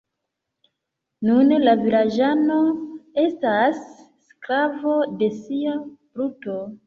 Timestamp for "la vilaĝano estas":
1.65-3.83